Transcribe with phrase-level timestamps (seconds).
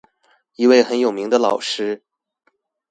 [0.55, 2.01] 一位很有名的老師